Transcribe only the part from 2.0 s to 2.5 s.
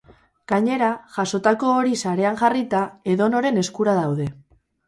sarean